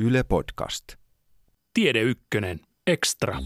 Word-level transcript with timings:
Yle 0.00 0.22
Podcast. 0.22 0.84
Tiede 1.74 2.00
Ykkönen. 2.00 2.60
Extra. 2.86 3.38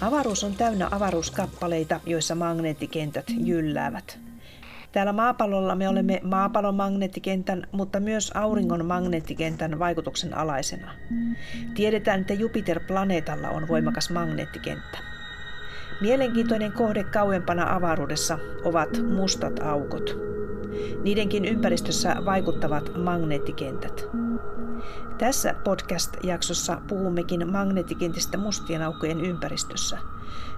Avaruus 0.00 0.44
on 0.44 0.54
täynnä 0.54 0.88
avaruuskappaleita, 0.90 2.00
joissa 2.06 2.34
magneettikentät 2.34 3.26
jylläävät. 3.44 4.18
Täällä 4.94 5.12
maapallolla 5.12 5.74
me 5.74 5.88
olemme 5.88 6.20
maapallon 6.24 6.74
magneettikentän, 6.74 7.66
mutta 7.72 8.00
myös 8.00 8.32
auringon 8.34 8.86
magneettikentän 8.86 9.78
vaikutuksen 9.78 10.36
alaisena. 10.36 10.90
Tiedetään, 11.74 12.20
että 12.20 12.34
Jupiter-planeetalla 12.34 13.48
on 13.48 13.68
voimakas 13.68 14.10
magneettikenttä. 14.10 14.98
Mielenkiintoinen 16.00 16.72
kohde 16.72 17.04
kauempana 17.04 17.74
avaruudessa 17.74 18.38
ovat 18.64 18.88
mustat 19.16 19.58
aukot. 19.58 20.16
Niidenkin 21.02 21.44
ympäristössä 21.44 22.16
vaikuttavat 22.24 22.90
magneettikentät. 23.04 24.08
Tässä 25.18 25.54
podcast-jaksossa 25.64 26.80
puhummekin 26.88 27.52
magneettikentistä 27.52 28.38
mustien 28.38 28.82
aukkojen 28.82 29.20
ympäristössä. 29.20 29.98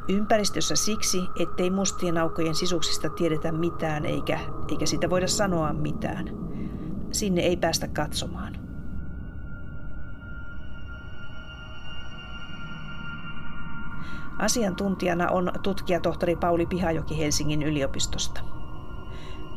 Ympäristössä 0.09 0.77
siksi, 0.77 1.23
ettei 1.41 1.71
mustien 1.71 2.19
aukkojen 2.19 2.55
sisuksista 2.55 3.09
tiedetä 3.09 3.53
mitään 3.53 4.07
eikä, 4.07 4.41
eikä 4.71 4.87
sitä 4.87 5.11
voida 5.11 5.27
sanoa 5.27 5.73
mitään. 5.73 6.31
Sinne 7.13 7.41
ei 7.41 7.57
päästä 7.57 7.89
katsomaan. 7.89 8.67
Asiantuntijana 14.39 15.31
on 15.31 15.53
tutkijatohtori 15.63 16.37
Pauli 16.37 16.67
Pihajoki 16.67 17.19
Helsingin 17.19 17.63
yliopistosta. 17.63 18.41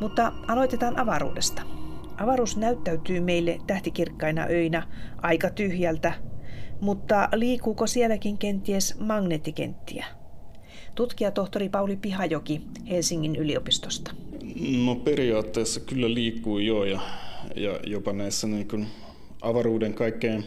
Mutta 0.00 0.32
aloitetaan 0.48 0.98
avaruudesta. 0.98 1.62
Avaruus 2.20 2.56
näyttäytyy 2.56 3.20
meille 3.20 3.58
tähtikirkkaina 3.66 4.46
öinä 4.50 4.86
aika 5.22 5.50
tyhjältä, 5.50 6.12
mutta 6.80 7.28
liikkuuko 7.34 7.86
sielläkin 7.86 8.38
kenties 8.38 9.00
magneettikenttiä? 9.00 10.06
Tutkija 10.94 11.30
tohtori 11.30 11.68
Pauli 11.68 11.96
Pihajoki 11.96 12.60
Helsingin 12.90 13.36
yliopistosta. 13.36 14.14
No 14.84 14.94
periaatteessa 14.94 15.80
kyllä 15.80 16.14
liikkuu 16.14 16.58
jo 16.58 16.84
ja, 16.84 17.00
ja 17.56 17.80
jopa 17.86 18.12
näissä 18.12 18.46
niin 18.46 18.68
kuin 18.68 18.86
avaruuden 19.42 19.94
kaikkein 19.94 20.44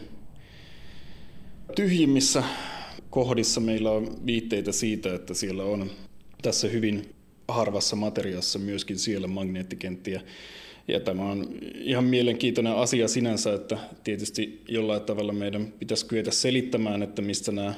tyhjimmissä 1.76 2.42
kohdissa 3.10 3.60
meillä 3.60 3.90
on 3.90 4.26
viitteitä 4.26 4.72
siitä, 4.72 5.14
että 5.14 5.34
siellä 5.34 5.64
on 5.64 5.90
tässä 6.42 6.68
hyvin 6.68 7.14
harvassa 7.48 7.96
materiassa 7.96 8.58
myöskin 8.58 8.98
siellä 8.98 9.26
magneettikenttiä. 9.26 10.20
Ja 10.88 11.00
tämä 11.00 11.22
on 11.22 11.48
ihan 11.74 12.04
mielenkiintoinen 12.04 12.76
asia 12.76 13.08
sinänsä, 13.08 13.54
että 13.54 13.78
tietysti 14.04 14.62
jollain 14.68 15.02
tavalla 15.02 15.32
meidän 15.32 15.72
pitäisi 15.78 16.06
kyetä 16.06 16.30
selittämään, 16.30 17.02
että 17.02 17.22
mistä 17.22 17.52
nämä 17.52 17.74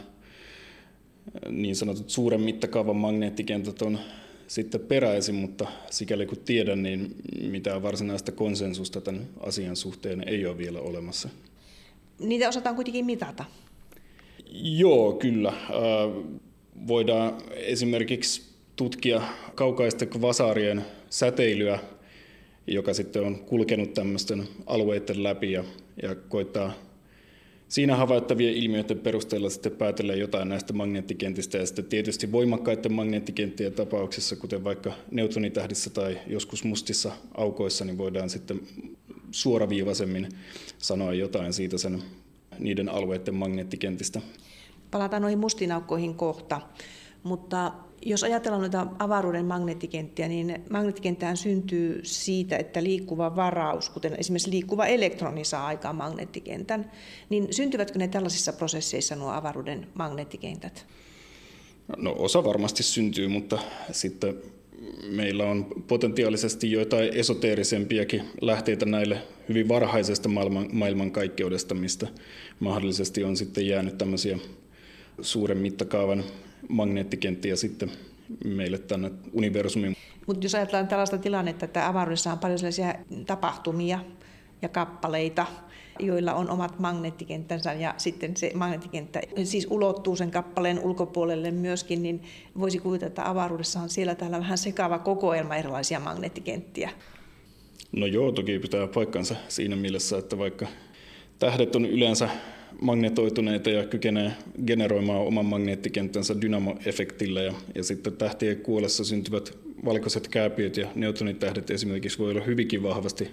niin 1.51 1.77
sanotut 1.77 2.11
suuren 2.11 2.41
mittakaavan 2.41 2.97
magneettikentät 2.97 3.83
on 3.83 3.99
sitten 4.47 4.81
peräisin, 4.81 5.35
mutta 5.35 5.67
sikäli 5.91 6.27
kun 6.27 6.39
tiedän, 6.39 6.83
niin 6.83 7.15
mitään 7.51 7.83
varsinaista 7.83 8.33
konsensusta 8.33 9.01
tämän 9.01 9.27
asian 9.41 9.77
suhteen 9.77 10.29
ei 10.29 10.47
ole 10.47 10.59
vielä 10.59 10.81
olemassa. 10.81 11.29
Niitä 12.19 12.49
osataan 12.49 12.75
kuitenkin 12.75 13.07
mitata. 13.07 13.45
Joo, 14.63 15.13
kyllä. 15.13 15.53
Voidaan 16.87 17.35
esimerkiksi 17.51 18.43
tutkia 18.77 19.23
kaukaisten 19.55 20.09
kvasaarien 20.09 20.85
säteilyä 21.11 21.79
joka 22.67 22.95
sitten 22.95 23.25
on 23.25 23.39
kulkenut 23.39 23.95
tämmöisten 23.95 24.49
alueiden 24.67 25.23
läpi 25.23 25.53
ja, 25.53 25.65
ja 26.03 26.15
koittaa 26.15 26.73
siinä 27.69 27.97
havaittavien 27.97 28.55
ilmiöiden 28.55 28.99
perusteella 28.99 29.51
sitten 29.51 29.73
päätellä 29.73 30.15
jotain 30.15 30.49
näistä 30.49 30.73
magneettikentistä 30.73 31.59
ja 31.59 31.67
sitten 31.67 31.85
tietysti 31.85 32.33
voimakkaiden 32.33 32.93
magneettikenttien 32.93 33.73
tapauksessa, 33.73 34.37
kuten 34.37 34.65
vaikka 34.65 34.93
neutronitähdissä 35.11 35.91
tai 35.91 36.19
joskus 36.27 36.65
mustissa 36.65 37.13
aukoissa, 37.35 37.85
niin 37.85 37.99
voidaan 37.99 38.31
sitten 38.31 38.61
suoraviivaisemmin 39.31 40.29
sanoa 40.79 41.15
jotain 41.15 41.53
siitä 41.53 41.79
sen 41.79 42.03
niiden 42.59 42.89
alueiden 42.89 43.35
magneettikentistä. 43.35 44.21
Palataan 44.91 45.23
noihin 45.23 45.39
mustiin 45.39 45.73
aukkoihin 45.73 46.15
kohta, 46.15 46.61
mutta 47.27 47.73
jos 48.03 48.25
ajatellaan 48.25 48.61
noita 48.61 48.87
avaruuden 48.99 49.45
magneettikenttiä, 49.45 50.29
niin 50.29 50.63
magneettikenttään 50.71 51.37
syntyy 51.37 52.01
siitä, 52.03 52.57
että 52.57 52.83
liikkuva 52.83 53.37
varaus, 53.37 53.91
kuten 53.91 54.17
esimerkiksi 54.19 54.51
liikkuva 54.51 54.87
elektroni 54.87 55.45
saa 55.45 55.67
aikaan 55.67 55.97
magneettikentän, 55.97 56.91
niin 57.29 57.49
syntyvätkö 57.51 57.99
ne 57.99 58.09
tällaisissa 58.09 58.53
prosesseissa 58.53 59.17
nuo 59.17 59.31
avaruuden 59.31 59.87
magneettikentät? 59.95 60.87
No 61.97 62.15
osa 62.19 62.45
varmasti 62.45 62.83
syntyy, 62.83 63.29
mutta 63.29 63.59
sitten 63.93 64.35
meillä 65.11 65.45
on 65.45 65.67
potentiaalisesti 65.89 66.73
joitain 66.73 67.15
esoteerisempiakin 67.15 68.23
lähteitä 68.41 68.87
näille 68.87 69.23
hyvin 69.49 69.69
varhaisesta 69.69 70.29
maailman, 70.29 70.69
maailmankaikkeudesta, 70.73 71.75
mistä 71.75 72.07
mahdollisesti 72.61 73.25
on 73.25 73.37
sitten 73.37 73.67
jäänyt 73.67 73.99
tämmöisiä 73.99 74.39
suuren 75.21 75.59
mittakaavan 75.59 76.25
magneettikenttiä 76.69 77.57
sitten 77.57 77.91
meille 78.45 78.79
tänne 78.79 79.11
universumiin. 79.33 79.97
Mutta 80.27 80.45
jos 80.45 80.55
ajatellaan 80.55 80.89
tällaista 80.89 81.19
tilannetta, 81.19 81.65
että 81.65 81.89
avaruudessa 81.89 82.33
on 82.33 82.39
paljon 82.39 82.59
sellaisia 82.59 82.95
tapahtumia 83.27 83.99
ja 84.63 84.69
kappaleita, 84.69 85.47
joilla 85.99 86.35
on 86.35 86.51
omat 86.51 86.79
magneettikenttänsä 86.79 87.73
ja 87.73 87.95
sitten 87.99 88.37
se 88.37 88.51
magneettikenttä 88.55 89.21
siis 89.45 89.67
ulottuu 89.71 90.17
sen 90.17 90.31
kappaleen 90.31 90.79
ulkopuolelle 90.79 91.51
myöskin, 91.51 92.03
niin 92.03 92.23
voisi 92.59 92.79
kuvitella, 92.79 93.09
että 93.09 93.31
avaruudessa 93.31 93.81
on 93.81 93.89
siellä 93.89 94.15
täällä 94.15 94.41
vähän 94.41 94.59
sekaava 94.59 94.99
kokoelma 94.99 95.57
erilaisia 95.57 96.01
magneettikenttiä. 96.01 96.91
No 97.93 98.07
joo, 98.07 98.33
toki 98.33 98.59
pitää 98.59 98.87
paikkansa 98.87 99.37
siinä 99.49 99.77
mielessä, 99.77 100.19
että 100.19 100.39
vaikka 100.39 100.67
tähdet 101.39 101.77
on 101.77 101.85
yleensä 101.85 102.29
magnetoituneita 102.81 103.71
ja 103.71 103.87
kykenee 103.87 104.33
generoimaan 104.67 105.21
oman 105.21 105.47
magneettikenttänsä 105.47 106.41
dynamoefektillä 106.41 107.43
ja, 107.43 107.55
ja 107.75 107.85
sitten 107.85 108.17
tähtien 108.17 108.57
kuolessa 108.57 109.05
syntyvät 109.05 109.59
valkoiset 109.85 110.29
kääpiöt 110.29 110.77
ja 110.77 110.89
neutronitähdet 110.95 111.71
esimerkiksi 111.71 112.19
voi 112.19 112.31
olla 112.31 112.45
hyvinkin 112.45 112.83
vahvasti 112.83 113.31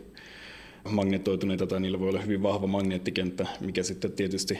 magnetoituneita 0.90 1.68
tai 1.68 1.80
niillä 1.80 2.00
voi 2.00 2.10
olla 2.10 2.22
hyvin 2.22 2.44
vahva 2.44 2.68
magneettikenttä, 2.68 3.48
mikä 3.62 3.84
sitten 3.84 4.12
tietysti 4.12 4.58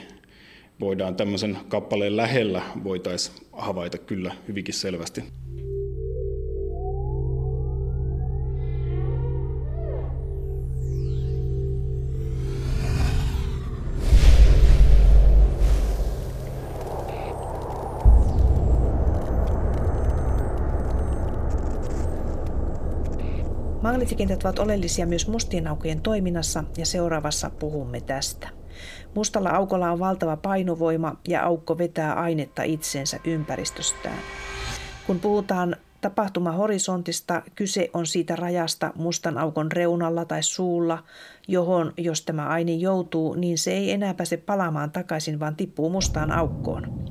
voidaan 0.80 1.16
tämmöisen 1.16 1.58
kappaleen 1.68 2.16
lähellä 2.16 2.62
voitaisiin 2.84 3.46
havaita 3.52 3.98
kyllä 3.98 4.34
hyvinkin 4.48 4.74
selvästi. 4.74 5.22
Magneettikentät 23.84 24.44
ovat 24.44 24.58
oleellisia 24.58 25.06
myös 25.06 25.28
mustien 25.28 25.66
aukojen 25.66 26.00
toiminnassa 26.00 26.64
ja 26.76 26.86
seuraavassa 26.86 27.50
puhumme 27.50 28.00
tästä. 28.00 28.48
Mustalla 29.14 29.50
aukolla 29.50 29.90
on 29.90 29.98
valtava 29.98 30.36
painovoima 30.36 31.16
ja 31.28 31.42
aukko 31.42 31.78
vetää 31.78 32.14
ainetta 32.14 32.62
itsensä 32.62 33.20
ympäristöstään. 33.24 34.18
Kun 35.06 35.20
puhutaan 35.20 35.76
tapahtumahorisontista, 36.00 37.42
kyse 37.54 37.90
on 37.92 38.06
siitä 38.06 38.36
rajasta 38.36 38.92
mustan 38.94 39.38
aukon 39.38 39.72
reunalla 39.72 40.24
tai 40.24 40.42
suulla, 40.42 41.04
johon 41.48 41.92
jos 41.96 42.22
tämä 42.22 42.48
aine 42.48 42.72
joutuu, 42.72 43.34
niin 43.34 43.58
se 43.58 43.72
ei 43.72 43.90
enää 43.90 44.14
pääse 44.14 44.36
palaamaan 44.36 44.90
takaisin, 44.90 45.40
vaan 45.40 45.56
tippuu 45.56 45.90
mustaan 45.90 46.32
aukkoon. 46.32 47.04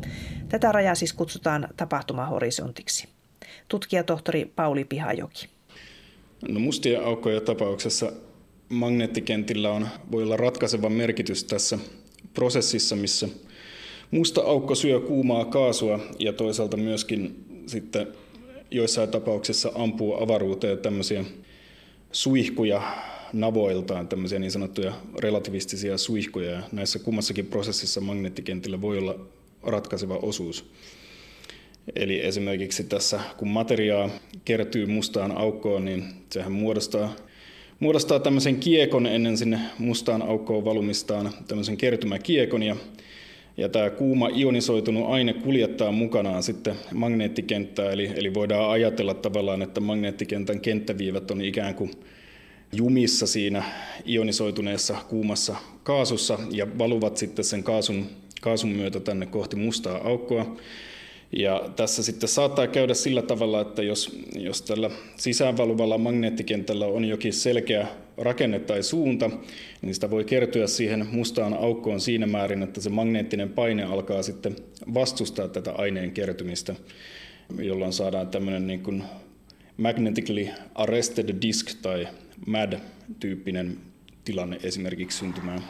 Tätä 0.50 0.71
rajaa 0.71 0.95
siis 0.95 1.13
kutsutaan 1.13 1.68
tapahtumahorisontiksi. 1.77 3.07
Tutkijatohtori 3.68 4.45
Pauli 4.56 4.86
Pihajoki. 4.86 5.52
No 6.50 6.60
mustien 6.60 7.04
aukkojen 7.04 7.42
tapauksessa 7.42 8.12
magneettikentillä 8.69 9.72
on, 9.72 9.88
voi 10.12 10.24
olla 10.24 10.38
ratkaiseva 10.38 10.90
merkitys 10.90 11.44
tässä 11.44 11.80
prosessissa, 12.34 12.95
missä 12.95 13.28
musta 14.12 14.42
aukko 14.42 14.75
syö 14.75 15.00
kuumaa 15.00 15.45
kaasua 15.45 16.00
ja 16.19 16.34
toisaalta 16.34 16.78
myöskin 16.78 17.45
sitten 17.68 18.07
joissain 18.72 19.10
tapauksissa 19.10 19.72
ampuu 19.75 20.24
avaruuteen 20.24 20.78
tämmöisiä 20.78 21.25
suihkuja, 22.12 22.81
navoiltaan 23.34 24.07
tämmöisiä 24.07 24.39
niin 24.39 24.51
sanottuja 24.51 24.94
relativistisia 25.19 25.98
suihkuja. 25.98 26.51
Ja 26.51 26.62
näissä 26.72 27.00
kummassakin 27.00 27.46
prosessissa 27.46 28.01
magneettikentillä 28.01 28.81
voi 28.81 28.98
olla 28.98 29.19
ratkaiseva 29.63 30.16
osuus. 30.16 30.66
Eli 31.95 32.25
esimerkiksi 32.25 32.83
tässä, 32.83 33.19
kun 33.38 33.47
materiaa 33.47 34.09
kertyy 34.45 34.85
mustaan 34.85 35.38
aukkoon, 35.38 35.85
niin 35.85 36.03
sehän 36.30 36.51
muodostaa, 36.51 37.15
muodostaa 37.80 38.19
tämmöisen 38.19 38.56
kiekon 38.56 39.06
ennen 39.06 39.38
sinne 39.38 39.59
mustaan 39.77 40.21
aukkoon 40.21 40.65
valumistaan, 40.65 41.31
tämmöisen 41.47 41.77
kertymäkiekon, 41.77 42.63
ja 42.63 42.75
ja 43.57 43.69
tämä 43.69 43.89
kuuma 43.89 44.30
ionisoitunut 44.35 45.09
aine 45.09 45.33
kuljettaa 45.33 45.91
mukanaan 45.91 46.44
sitten 46.44 46.75
magneettikenttää, 46.94 47.91
eli, 47.91 48.12
eli 48.15 48.33
voidaan 48.33 48.71
ajatella 48.71 49.13
tavallaan, 49.13 49.62
että 49.62 49.81
magneettikentän 49.81 50.59
kenttäviivät 50.59 51.31
on 51.31 51.41
ikään 51.41 51.75
kuin 51.75 51.91
jumissa 52.71 53.27
siinä 53.27 53.63
ionisoituneessa 54.07 54.95
kuumassa 55.09 55.56
kaasussa 55.83 56.39
ja 56.51 56.77
valuvat 56.77 57.18
sitten 57.18 57.45
sen 57.45 57.63
kaasun, 57.63 58.06
kaasun 58.41 58.69
myötä 58.69 59.00
tänne 59.00 59.25
kohti 59.25 59.56
mustaa 59.56 60.07
aukkoa. 60.07 60.57
Ja 61.38 61.69
tässä 61.75 62.03
sitten 62.03 62.30
saattaa 62.30 62.68
käydä 62.68 62.94
sillä 62.94 63.21
tavalla, 63.21 63.62
että 63.62 63.83
jos, 63.83 64.19
jos 64.35 64.62
tällä 64.62 64.89
sisäänvaluvalla 65.15 65.97
magneettikentällä 65.97 66.85
on 66.85 67.06
jokin 67.06 67.33
selkeä 67.33 67.88
rakenne 68.18 68.59
tai 68.59 68.83
suunta, 68.83 69.30
niin 69.81 69.94
sitä 69.94 70.09
voi 70.12 70.24
kertyä 70.24 70.68
siihen 70.68 71.07
mustaan 71.12 71.53
aukkoon 71.53 72.01
siinä 72.01 72.27
määrin, 72.27 72.63
että 72.63 72.81
se 72.81 72.89
magneettinen 72.89 73.50
paine 73.50 73.83
alkaa 73.83 74.24
sitten 74.24 74.56
vastustaa 74.94 75.47
tätä 75.47 75.71
aineen 75.71 76.12
kertymistä, 76.12 76.75
jolloin 77.59 77.94
saadaan 77.94 78.27
tämmöinen 78.27 78.68
niin 78.68 78.83
kuin 78.83 79.03
magnetically 79.77 80.47
arrested 80.75 81.36
disk 81.41 81.71
tai 81.81 82.07
MAD-tyyppinen 82.45 83.77
tilanne 84.25 84.59
esimerkiksi 84.63 85.18
syntymään. 85.18 85.63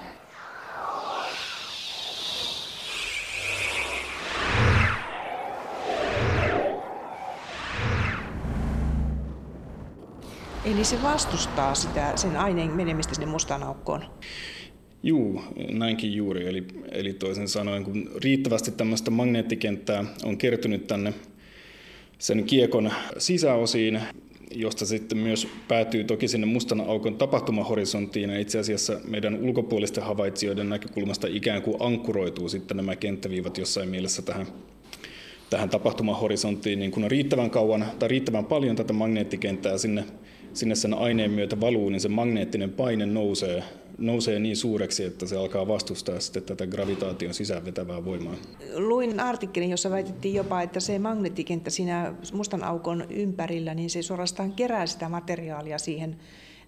Eli 10.74 10.84
se 10.84 11.02
vastustaa 11.04 11.76
sitä, 11.76 12.14
sen 12.16 12.36
aineen 12.36 12.72
menemistä 12.72 13.16
sinne 13.16 13.26
mustaan 13.28 13.64
aukkoon? 13.64 14.06
Juu, 15.04 15.42
näinkin 15.72 16.14
juuri. 16.14 16.48
Eli, 16.48 16.64
eli 16.92 17.14
toisin 17.14 17.48
sanoen, 17.48 17.84
kun 17.84 18.12
riittävästi 18.24 18.72
tämmöistä 18.72 19.12
magneettikenttää 19.12 20.06
on 20.24 20.38
kertynyt 20.38 20.88
tänne 20.88 21.14
sen 22.20 22.44
kiekon 22.44 22.92
sisäosiin, 23.18 24.02
josta 24.52 24.86
sitten 24.86 25.18
myös 25.18 25.48
päätyy 25.68 26.04
toki 26.04 26.28
sinne 26.28 26.48
mustan 26.48 26.82
aukon 26.82 27.18
tapahtumahorisonttiin 27.18 28.30
ja 28.30 28.40
itse 28.40 28.60
asiassa 28.60 29.00
meidän 29.08 29.44
ulkopuolisten 29.44 30.04
havaitsijoiden 30.04 30.70
näkökulmasta 30.70 31.28
ikään 31.30 31.62
kuin 31.62 31.78
ankkuroituu 31.80 32.50
sitten 32.50 32.78
nämä 32.78 32.96
kenttäviivat 32.96 33.58
jossain 33.58 33.90
mielessä 33.90 34.22
tähän, 34.22 34.48
tähän 35.50 35.70
tapahtumahorisonttiin, 35.70 36.80
niin 36.80 36.92
kun 36.92 37.04
on 37.04 37.12
riittävän 37.12 37.50
kauan 37.50 37.86
tai 38.00 38.10
riittävän 38.10 38.46
paljon 38.46 38.76
tätä 38.76 38.94
magneettikenttää 38.94 39.78
sinne 39.78 40.04
sinne 40.54 40.76
sen 40.76 40.94
aineen 40.94 41.32
myötä 41.32 41.60
valuu, 41.60 41.90
niin 41.90 42.02
se 42.02 42.10
magneettinen 42.10 42.70
paine 42.70 43.06
nousee, 43.06 43.64
nousee 43.98 44.40
niin 44.40 44.58
suureksi, 44.58 45.04
että 45.04 45.28
se 45.28 45.38
alkaa 45.38 45.68
vastustaa 45.68 46.20
sitten 46.20 46.44
tätä 46.44 46.68
gravitaation 46.68 47.34
sisäänvetävää 47.34 48.06
voimaa. 48.06 48.36
Luin 48.76 49.20
artikkelin, 49.20 49.72
jossa 49.72 49.90
väitettiin 49.90 50.36
jopa, 50.36 50.62
että 50.62 50.80
se 50.80 51.00
magneettikenttä 51.00 51.70
siinä 51.70 52.14
mustan 52.34 52.64
aukon 52.64 53.06
ympärillä, 53.10 53.74
niin 53.74 53.90
se 53.90 54.02
suorastaan 54.02 54.54
kerää 54.54 54.86
sitä 54.86 55.10
materiaalia 55.10 55.78
siihen 55.78 56.16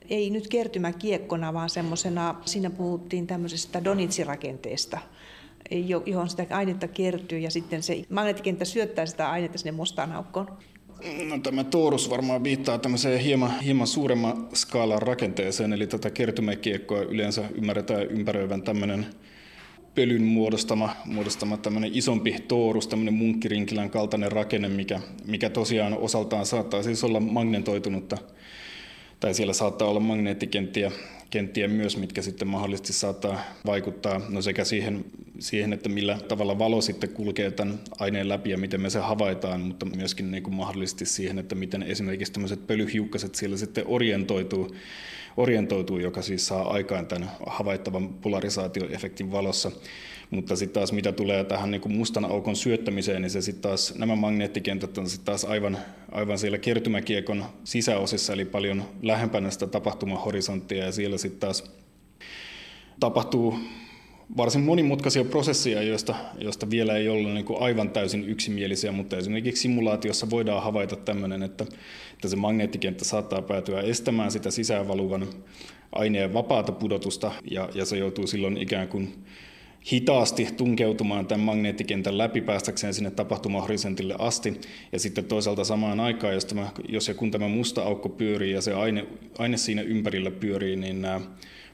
ei 0.10 0.30
nyt 0.30 0.48
kertymä 0.48 0.92
kiekkona, 0.92 1.54
vaan 1.54 1.70
semmoisena, 1.70 2.36
siinä 2.46 2.70
puhuttiin 2.70 3.28
tämmöisestä 3.28 3.84
Donitsi-rakenteesta, 3.84 5.00
johon 6.06 6.30
sitä 6.30 6.46
ainetta 6.50 6.88
kertyy 6.88 7.40
ja 7.40 7.52
sitten 7.52 7.84
se 7.84 8.04
magneettikenttä 8.10 8.66
syöttää 8.66 9.06
sitä 9.06 9.30
ainetta 9.30 9.58
sinne 9.58 9.72
mustaan 9.72 10.12
aukkoon. 10.12 10.58
No, 11.06 11.40
tämä 11.40 11.64
torus 11.64 12.10
varmaan 12.10 12.44
viittaa 12.44 12.78
tämmöiseen 12.78 13.20
hieman, 13.20 13.60
hieman 13.60 13.88
suuremman 13.88 14.48
skaalan 14.54 15.02
rakenteeseen, 15.02 15.74
eli 15.74 15.88
tätä 15.88 16.10
kertymäkiekkoa 16.10 17.02
yleensä 17.02 17.44
ymmärretään 17.56 18.04
ympäröivän 18.04 18.62
tämmöinen 18.62 19.06
pölyn 19.96 20.24
muodostama, 20.24 20.96
muodostama 21.06 21.58
tämmöinen 21.58 21.92
isompi 21.94 22.36
toorus, 22.48 22.88
tämmöinen 22.88 23.14
munkkirinkilän 23.14 23.90
kaltainen 23.90 24.32
rakenne, 24.32 24.68
mikä, 24.68 25.00
mikä 25.26 25.50
tosiaan 25.50 25.98
osaltaan 25.98 26.46
saattaa 26.46 26.84
siis 26.84 27.04
olla 27.04 27.20
magnetoitunutta, 27.20 28.18
tai 29.20 29.34
siellä 29.34 29.54
saattaa 29.54 29.88
olla 29.88 30.00
magneettikenttiä 30.00 30.92
kenttiä 31.30 31.68
myös, 31.68 31.98
mitkä 31.98 32.22
sitten 32.22 32.48
mahdollisesti 32.48 32.94
saattaa 32.94 33.40
vaikuttaa 33.66 34.22
no 34.30 34.42
sekä 34.42 34.64
siihen, 34.64 35.06
siihen, 35.40 35.74
että 35.74 35.90
millä 35.90 36.18
tavalla 36.28 36.60
valo 36.60 36.82
sitten 36.82 37.10
kulkee 37.10 37.52
tämän 37.52 37.80
aineen 38.00 38.30
läpi 38.30 38.50
ja 38.50 38.58
miten 38.58 38.82
me 38.82 38.90
se 38.90 39.00
havaitaan, 39.00 39.62
mutta 39.62 39.86
myöskin 39.86 40.32
niin 40.32 40.44
kuin 40.44 40.56
mahdollisesti 40.56 41.06
siihen, 41.06 41.40
että 41.40 41.56
miten 41.56 41.84
esimerkiksi 41.84 42.34
tämmöiset 42.34 42.68
pölyhiukkaset 42.68 43.36
siellä 43.36 43.58
sitten 43.58 43.84
orientoituu, 43.88 44.76
orientoituu 45.38 46.00
joka 46.00 46.22
siis 46.22 46.48
saa 46.48 46.74
aikaan 46.74 47.08
tämän 47.08 47.32
havaittavan 47.48 48.10
polarisaatioefektin 48.10 49.32
valossa. 49.32 49.72
Mutta 50.30 50.56
sitten 50.56 50.74
taas 50.74 50.92
mitä 50.92 51.12
tulee 51.12 51.44
tähän 51.44 51.72
niin 51.72 51.82
kuin 51.82 51.98
mustan 51.98 52.26
aukon 52.26 52.56
syöttämiseen, 52.56 53.22
niin 53.22 53.30
se 53.30 53.42
sitten 53.42 53.62
taas, 53.62 53.94
nämä 53.98 54.16
magneettikentät 54.16 54.98
on 54.98 55.10
sitten 55.10 55.26
taas 55.26 55.46
aivan, 55.46 55.78
aivan 56.12 56.38
siellä 56.38 56.58
kertymäkiekon 56.58 57.46
sisäosissa, 57.64 58.34
eli 58.34 58.46
paljon 58.46 58.84
lähempänä 59.02 59.52
sitä 59.52 59.68
tapahtumahorisonttia, 59.68 60.86
ja 60.86 60.92
siellä 60.92 61.18
sitten 61.18 61.40
taas 61.40 61.64
tapahtuu 63.00 63.60
varsin 64.38 64.62
monimutkaisia 64.62 65.24
prosesseja, 65.24 65.82
joista, 65.82 66.16
joista 66.40 66.70
vielä 66.70 66.98
ei 66.98 67.10
ole 67.10 67.34
niin 67.34 67.46
kuin 67.46 67.62
aivan 67.62 67.90
täysin 67.90 68.30
yksimielisiä, 68.30 68.92
mutta 68.92 69.18
esimerkiksi 69.18 69.62
simulaatiossa 69.62 70.30
voidaan 70.30 70.64
havaita 70.64 70.96
tämmöinen, 70.96 71.44
että, 71.44 71.64
että 72.14 72.28
se 72.28 72.36
magneettikenttä 72.36 73.06
saattaa 73.06 73.42
päätyä 73.42 73.82
estämään 73.82 74.32
sitä 74.32 74.52
sisäänvaluvan 74.52 75.28
aineen 75.92 76.34
vapaata 76.34 76.72
pudotusta, 76.72 77.32
ja, 77.52 77.70
ja 77.74 77.86
se 77.86 77.98
joutuu 77.98 78.28
silloin 78.28 78.58
ikään 78.58 78.88
kuin 78.88 79.26
hitaasti 79.92 80.48
tunkeutumaan 80.58 81.28
tämän 81.28 81.46
magneettikentän 81.46 82.18
läpi 82.18 82.42
päästäkseen 82.42 82.94
sinne 82.94 83.12
tapahtumahorisontille 83.12 84.16
asti. 84.20 84.62
Ja 84.92 85.00
sitten 85.00 85.26
toisaalta 85.26 85.64
samaan 85.64 86.00
aikaan, 86.00 86.34
jos, 86.34 86.46
tämä, 86.46 86.68
jos 86.90 87.08
ja 87.08 87.14
kun 87.14 87.32
tämä 87.32 87.48
musta 87.48 87.84
aukko 87.84 88.10
pyörii 88.10 88.52
ja 88.52 88.62
se 88.62 88.74
aine, 88.74 89.08
aine 89.38 89.58
siinä 89.58 89.82
ympärillä 89.82 90.32
pyörii, 90.32 90.76
niin 90.76 91.02
nämä 91.02 91.22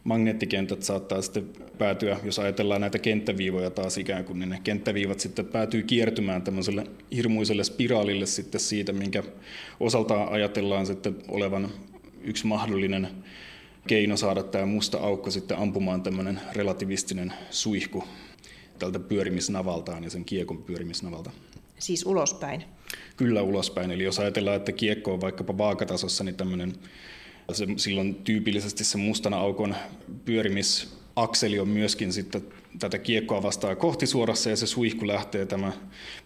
magneettikentät 0.04 0.84
saattaa 0.84 1.22
sitten 1.22 1.50
päätyä, 1.78 2.20
jos 2.24 2.40
ajatellaan 2.40 2.82
näitä 2.82 3.00
kenttäviivoja 3.00 3.70
taas 3.70 3.98
ikään 3.98 4.26
kuin, 4.26 4.40
niin 4.40 4.50
ne 4.50 4.60
kenttäviivat 4.64 5.20
sitten 5.20 5.46
päätyy 5.46 5.84
kiertymään 5.84 6.42
tämmöiselle 6.42 6.84
hirmuiselle 7.16 7.64
spiraalille 7.64 8.26
sitten 8.26 8.62
siitä, 8.62 8.94
minkä 8.94 9.24
osaltaan 9.80 10.30
ajatellaan 10.30 10.86
sitten 10.86 11.16
olevan 11.28 11.70
yksi 12.24 12.48
mahdollinen 12.48 13.08
keino 13.88 14.18
saada 14.18 14.44
tämä 14.44 14.66
musta 14.66 14.98
aukko 14.98 15.32
sitten 15.32 15.58
ampumaan 15.58 16.04
tämmöinen 16.04 16.42
relativistinen 16.54 17.34
suihku 17.50 18.04
tältä 18.80 19.00
pyörimisnavaltaan 19.00 20.04
ja 20.04 20.10
sen 20.10 20.26
kiekon 20.26 20.64
pyörimisnavalta. 20.64 21.32
Siis 21.80 22.06
ulospäin? 22.06 22.64
Kyllä 23.18 23.42
ulospäin. 23.42 23.92
Eli 23.92 24.04
jos 24.04 24.20
ajatellaan, 24.20 24.58
että 24.58 24.72
kiekko 24.72 25.14
on 25.14 25.22
vaikkapa 25.22 25.58
vaakatasossa, 25.58 26.24
niin 26.24 26.36
tämmöinen, 26.36 26.74
se, 27.52 27.68
silloin 27.78 28.16
tyypillisesti 28.16 28.84
se 28.84 28.98
mustana 28.98 29.38
aukon 29.38 29.76
pyörimisakseli 30.26 31.60
on 31.60 31.68
myöskin 31.68 32.14
sitten 32.14 32.42
tätä 32.80 32.98
kiekkoa 32.98 33.44
vastaan 33.44 33.78
kohti 33.78 34.08
suorassa 34.08 34.50
ja 34.50 34.56
se 34.56 34.68
suihku 34.68 35.08
lähtee 35.08 35.46
tämä 35.46 35.72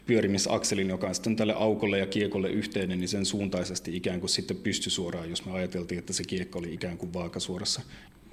pyörimisakselin, 0.05 0.89
joka 0.89 1.07
on 1.07 1.15
sitten 1.15 1.35
tälle 1.35 1.53
aukolle 1.53 1.99
ja 1.99 2.05
kiekolle 2.05 2.49
yhteinen, 2.49 2.99
niin 2.99 3.07
sen 3.07 3.25
suuntaisesti 3.25 3.95
ikään 3.95 4.19
kuin 4.19 4.29
sitten 4.29 4.57
pysty 4.57 4.89
suoraan, 4.89 5.29
jos 5.29 5.45
me 5.45 5.51
ajateltiin, 5.51 5.99
että 5.99 6.13
se 6.13 6.23
kiekko 6.23 6.59
oli 6.59 6.73
ikään 6.73 6.97
kuin 6.97 7.13
vaakasuorassa. 7.13 7.81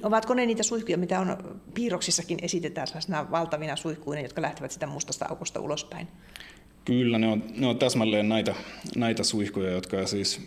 Ovatko 0.03 0.35
ne 0.35 0.47
niitä 0.47 0.63
suihkuja, 0.63 0.99
mitä 0.99 1.21
on 1.21 1.61
piirroksissakin 1.75 2.39
esitetään 2.43 2.87
sellaisena 2.87 3.31
valtavina 3.31 3.77
suihkuina, 3.77 4.23
jotka 4.23 4.43
lähtevät 4.43 4.71
sitä 4.71 4.87
mustasta 4.87 5.27
aukosta 5.29 5.61
ulospäin? 5.61 6.09
Kyllä, 6.85 7.19
ne 7.19 7.29
on, 7.29 7.45
ne 7.57 7.67
on 7.67 7.79
täsmälleen 7.79 8.29
näitä, 8.29 8.55
näitä 8.97 9.23
suihkuja, 9.23 9.71
jotka 9.71 10.07
siis 10.07 10.41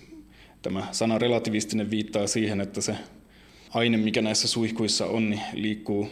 tämä 0.62 0.88
sana 0.92 1.18
relativistinen 1.18 1.90
viittaa 1.92 2.28
siihen, 2.28 2.62
että 2.62 2.82
se 2.82 2.96
aine, 3.70 3.98
mikä 3.98 4.22
näissä 4.22 4.48
suihkuissa 4.48 5.06
on, 5.06 5.30
niin 5.30 5.42
liikkuu 5.54 6.10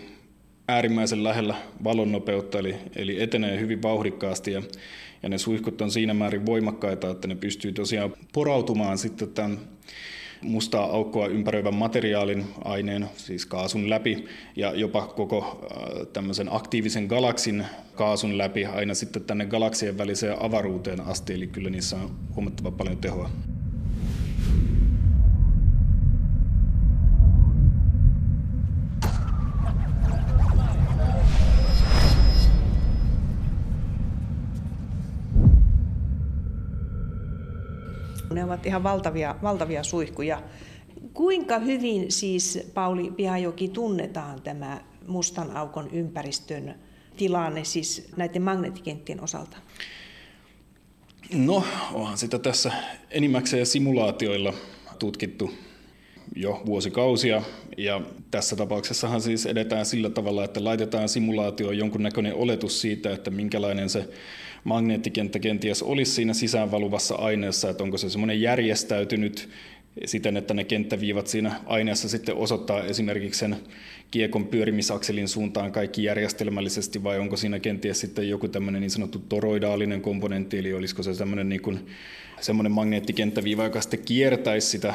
äärimmäisen 0.74 1.24
lähellä 1.24 1.56
valon 1.84 2.12
nopeutta, 2.12 2.60
eli, 2.60 2.76
eli 2.96 3.24
etenee 3.24 3.60
hyvin 3.60 3.82
vauhdikkaasti 3.82 4.52
ja, 4.52 4.62
ja 5.24 5.30
ne 5.30 5.38
suihkut 5.38 5.82
on 5.82 5.92
siinä 5.92 6.14
määrin 6.14 6.46
voimakkaita, 6.46 7.10
että 7.10 7.28
ne 7.28 7.36
pystyy 7.36 7.72
tosiaan 7.72 8.14
porautumaan 8.34 8.98
sitten 8.98 9.30
tämän 9.30 9.60
mustaa 10.42 10.86
aukkoa 10.86 11.28
ympäröivän 11.28 11.74
materiaalin 11.74 12.46
aineen, 12.66 13.10
siis 13.16 13.46
kaasun 13.46 13.90
läpi, 13.90 14.26
ja 14.56 14.74
jopa 14.76 15.08
koko 15.08 15.68
äh, 15.72 16.08
tämmöisen 16.14 16.48
aktiivisen 16.52 17.06
galaksin 17.06 17.66
kaasun 17.96 18.38
läpi 18.38 18.66
aina 18.66 18.94
sitten 18.94 19.24
tänne 19.24 19.46
galaksien 19.46 19.98
väliseen 19.98 20.44
avaruuteen 20.44 21.02
asti, 21.02 21.34
eli 21.34 21.48
kyllä 21.48 21.70
niissä 21.70 21.96
on 21.96 22.12
huomattavan 22.36 22.74
paljon 22.74 22.98
tehoa. 22.98 23.30
Ne 38.34 38.44
ovat 38.44 38.66
ihan 38.66 38.84
valtavia, 38.84 39.36
valtavia 39.44 39.84
suihkuja. 39.84 40.42
Kuinka 41.14 41.60
hyvin 41.60 42.12
siis, 42.12 42.60
Pauli 42.74 43.12
Pihajoki, 43.12 43.68
tunnetaan 43.68 44.42
tämä 44.42 44.82
mustan 45.08 45.58
aukon 45.58 45.90
ympäristön 45.92 46.76
tilanne 47.18 47.64
siis 47.64 48.10
näiden 48.18 48.42
magneettikenttien 48.42 49.24
osalta? 49.24 49.58
No, 51.34 51.64
onhan 51.94 52.18
sitä 52.18 52.40
tässä 52.40 52.72
enimmäkseen 53.12 53.66
simulaatioilla 53.66 54.54
tutkittu 55.00 55.52
jo 56.36 56.62
vuosikausia. 56.66 57.42
Ja 57.78 58.02
tässä 58.32 58.56
tapauksessahan 58.56 59.22
siis 59.22 59.46
edetään 59.46 59.86
sillä 59.86 60.10
tavalla, 60.10 60.44
että 60.44 60.64
laitetaan 60.64 61.10
simulaatioon 61.10 61.78
jonkunnäköinen 61.78 62.36
oletus 62.36 62.82
siitä, 62.82 63.14
että 63.14 63.32
minkälainen 63.32 63.90
se 63.90 64.10
magneettikenttä 64.64 65.40
kenties 65.40 65.84
olisi 65.84 66.12
siinä 66.12 66.34
sisäänvaluvassa 66.34 67.16
aineessa, 67.16 67.70
että 67.70 67.84
onko 67.84 67.98
se 67.98 68.10
semmoinen 68.10 68.42
järjestäytynyt 68.42 69.50
siten, 70.06 70.38
että 70.38 70.54
ne 70.54 70.64
kenttäviivat 70.64 71.28
siinä 71.28 71.56
aineessa 71.66 72.10
sitten 72.10 72.36
osoittaa 72.36 72.84
esimerkiksi 72.84 73.40
sen 73.40 73.56
kiekon 74.12 74.48
pyörimisakselin 74.48 75.28
suuntaan 75.28 75.72
kaikki 75.72 76.04
järjestelmällisesti, 76.04 77.04
vai 77.04 77.20
onko 77.20 77.38
siinä 77.38 77.60
kenties 77.60 78.00
sitten 78.00 78.30
joku 78.30 78.48
tämmöinen 78.48 78.82
niin 78.82 78.92
sanottu 78.92 79.20
toroidaalinen 79.20 80.02
komponentti, 80.02 80.58
eli 80.58 80.74
olisiko 80.74 81.04
se 81.04 81.14
semmoinen, 81.14 81.50
niin 81.50 81.62
kuin, 81.62 81.88
semmoinen 82.42 82.72
magneettikenttäviiva, 82.72 83.64
joka 83.64 83.82
sitten 83.82 84.00
kiertäisi 84.06 84.68
sitä 84.68 84.94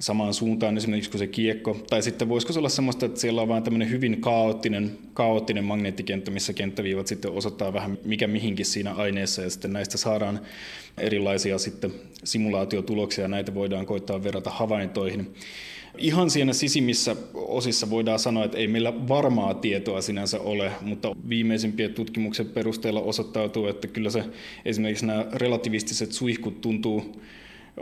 samaan 0.00 0.34
suuntaan 0.34 0.76
esimerkiksi 0.76 1.10
kuin 1.10 1.18
se 1.18 1.26
kiekko. 1.26 1.76
Tai 1.90 2.02
sitten 2.02 2.28
voisiko 2.28 2.52
se 2.52 2.58
olla 2.58 2.68
sellaista, 2.68 3.06
että 3.06 3.20
siellä 3.20 3.42
on 3.42 3.48
vain 3.48 3.62
tämmöinen 3.62 3.90
hyvin 3.90 4.20
kaoottinen, 4.20 4.98
kaoottinen 5.14 5.64
magneettikenttä, 5.64 6.30
missä 6.30 6.52
kenttäviivat 6.52 7.06
sitten 7.06 7.30
osoittaa 7.30 7.72
vähän 7.72 7.98
mikä 8.04 8.26
mihinkin 8.26 8.66
siinä 8.66 8.94
aineessa 8.94 9.42
ja 9.42 9.50
sitten 9.50 9.72
näistä 9.72 9.98
saadaan 9.98 10.40
erilaisia 10.98 11.58
sitten 11.58 11.92
simulaatiotuloksia 12.24 13.24
ja 13.24 13.28
näitä 13.28 13.54
voidaan 13.54 13.86
koittaa 13.86 14.22
verrata 14.22 14.50
havaintoihin. 14.50 15.34
Ihan 15.98 16.30
siinä 16.30 16.52
sisimmissä 16.52 17.16
osissa 17.34 17.90
voidaan 17.90 18.18
sanoa, 18.18 18.44
että 18.44 18.58
ei 18.58 18.68
meillä 18.68 19.08
varmaa 19.08 19.54
tietoa 19.54 20.00
sinänsä 20.00 20.40
ole, 20.40 20.72
mutta 20.80 21.16
viimeisimpien 21.28 21.94
tutkimuksen 21.94 22.46
perusteella 22.46 23.00
osoittautuu, 23.00 23.66
että 23.66 23.88
kyllä 23.88 24.10
se 24.10 24.24
esimerkiksi 24.64 25.06
nämä 25.06 25.26
relativistiset 25.32 26.12
suihkut 26.12 26.60
tuntuu 26.60 27.22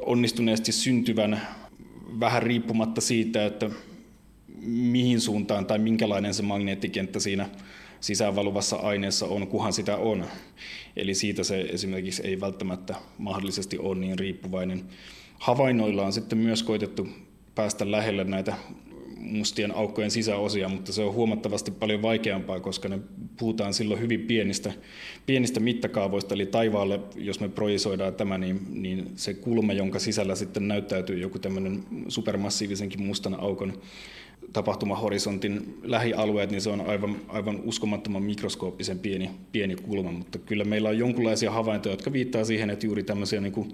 onnistuneesti 0.06 0.72
syntyvän 0.72 1.40
vähän 2.21 2.43
riippumatta 2.43 3.00
siitä, 3.00 3.47
että 3.47 3.71
mihin 4.67 5.21
suuntaan 5.21 5.67
tai 5.67 5.79
minkälainen 5.79 6.35
se 6.35 6.43
magneettikenttä 6.43 7.21
siinä 7.21 7.49
sisäänvaluvassa 8.00 8.77
aineessa 8.77 9.27
on, 9.27 9.47
kuhan 9.47 9.73
sitä 9.73 9.97
on. 9.97 10.25
Eli 10.97 11.15
siitä 11.15 11.45
se 11.45 11.61
esimerkiksi 11.61 12.23
ei 12.27 12.41
välttämättä 12.41 12.95
mahdollisesti 13.19 13.79
ole 13.79 13.99
niin 13.99 14.19
riippuvainen. 14.19 14.85
Havainnoilla 15.38 16.07
on 16.07 16.12
sitten 16.12 16.38
myös 16.38 16.62
koitettu 16.62 17.09
päästä 17.55 17.91
lähelle 17.91 18.25
näitä 18.25 18.55
mustien 19.28 19.76
aukkojen 19.76 20.11
sisäosia, 20.11 20.68
mutta 20.68 20.92
se 20.92 21.02
on 21.02 21.14
huomattavasti 21.14 21.70
paljon 21.70 22.02
vaikeampaa, 22.02 22.61
koska 22.61 22.88
ne 22.88 22.99
puhutaan 23.38 23.75
silloin 23.75 24.00
hyvin 24.00 24.20
pienistä, 24.20 24.73
pienistä 25.26 25.61
mittakaavoista, 25.61 26.35
eli 26.35 26.47
taivaalle, 26.47 27.00
jos 27.16 27.40
me 27.40 27.49
projisoidaan 27.49 28.14
tämä, 28.14 28.38
niin, 28.38 28.61
niin 28.70 29.11
se 29.16 29.35
kulma, 29.35 29.73
jonka 29.73 29.99
sisällä 29.99 30.35
sitten 30.35 30.68
näyttäytyy 30.68 31.18
joku 31.18 31.38
tämmöinen 31.38 31.85
supermassiivisenkin 32.08 33.02
mustan 33.02 33.40
aukon 33.40 33.73
tapahtumahorisontin 34.52 35.78
lähialueet, 35.82 36.50
niin 36.50 36.61
se 36.61 36.70
on 36.70 36.80
aivan, 36.80 37.16
aivan 37.28 37.61
uskomattoman 37.64 38.23
mikroskooppisen 38.23 38.99
pieni, 38.99 39.30
pieni 39.52 39.76
kulma, 39.76 40.12
mutta 40.12 40.38
kyllä 40.38 40.64
meillä 40.64 40.88
on 40.88 40.99
jonkinlaisia 40.99 41.50
havaintoja, 41.50 41.92
jotka 41.92 42.12
viittaa 42.12 42.44
siihen, 42.44 42.70
että 42.70 42.87
juuri 42.87 43.02
tämmöisiä 43.02 43.40
niin 43.40 43.52
kuin 43.52 43.73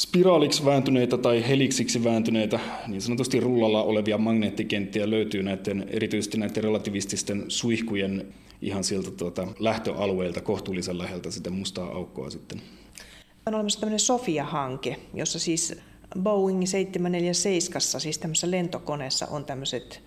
spiraaliksi 0.00 0.64
vääntyneitä 0.64 1.18
tai 1.18 1.48
heliksiksi 1.48 2.04
vääntyneitä 2.04 2.60
niin 2.86 3.02
sanotusti 3.02 3.40
rullalla 3.40 3.82
olevia 3.82 4.18
magneettikenttiä 4.18 5.10
löytyy 5.10 5.42
näiden, 5.42 5.86
erityisesti 5.90 6.38
näiden 6.38 6.64
relativististen 6.64 7.44
suihkujen 7.48 8.34
ihan 8.62 8.84
sieltä 8.84 9.10
tuota, 9.10 9.48
lähtöalueelta 9.58 10.40
kohtuullisen 10.40 10.98
läheltä 10.98 11.30
sitä 11.30 11.50
mustaa 11.50 11.88
aukkoa 11.88 12.30
sitten. 12.30 12.62
On 13.46 13.54
olemassa 13.54 13.80
tämmöinen 13.80 14.00
Sofia-hanke, 14.00 14.96
jossa 15.14 15.38
siis 15.38 15.74
Boeing 16.18 16.66
747, 16.66 17.80
siis 18.00 18.18
tämmöisessä 18.18 18.50
lentokoneessa 18.50 19.26
on 19.26 19.44
tämmöiset 19.44 20.02